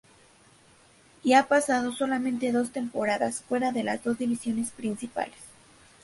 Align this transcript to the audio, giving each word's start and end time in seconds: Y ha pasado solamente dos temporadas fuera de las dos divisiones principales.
Y 1.23 1.33
ha 1.33 1.47
pasado 1.47 1.93
solamente 1.93 2.51
dos 2.51 2.71
temporadas 2.71 3.43
fuera 3.47 3.71
de 3.71 3.83
las 3.83 4.03
dos 4.03 4.17
divisiones 4.17 4.71
principales. 4.71 5.37